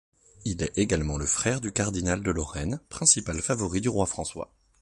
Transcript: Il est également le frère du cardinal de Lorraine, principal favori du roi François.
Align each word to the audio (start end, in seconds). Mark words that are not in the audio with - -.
Il 0.45 0.63
est 0.63 0.75
également 0.79 1.19
le 1.19 1.27
frère 1.27 1.61
du 1.61 1.71
cardinal 1.71 2.23
de 2.23 2.31
Lorraine, 2.31 2.79
principal 2.89 3.39
favori 3.39 3.81
du 3.81 3.89
roi 3.89 4.07
François. 4.07 4.51